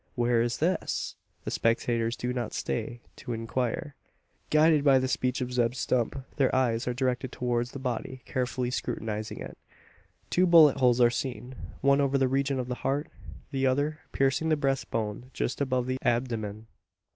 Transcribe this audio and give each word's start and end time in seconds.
Where 0.15 0.41
is 0.41 0.57
this? 0.57 1.15
The 1.43 1.51
spectators 1.51 2.17
do 2.17 2.33
not 2.33 2.53
stay 2.55 3.01
to 3.17 3.33
inquire. 3.33 3.93
Guided 4.49 4.83
by 4.83 4.97
the 4.97 5.07
speech 5.07 5.41
of 5.41 5.53
Zeb 5.53 5.75
Stump, 5.75 6.25
their 6.37 6.55
eyes 6.55 6.87
are 6.87 6.93
directed 6.95 7.31
towards 7.31 7.69
the 7.69 7.77
body, 7.77 8.23
carefully 8.25 8.71
scrutinising 8.71 9.37
it. 9.37 9.59
Two 10.31 10.47
bullet 10.47 10.77
holes 10.77 10.99
are 10.99 11.11
seen; 11.11 11.53
one 11.81 12.01
over 12.01 12.17
the 12.17 12.27
region 12.27 12.57
of 12.59 12.67
the 12.67 12.81
heart; 12.81 13.11
the 13.51 13.67
other 13.67 13.99
piercing 14.11 14.49
the 14.49 14.57
breast 14.57 14.89
bone 14.89 15.29
just 15.35 15.61
above 15.61 15.85
the 15.85 15.99
abdomen. 16.01 16.65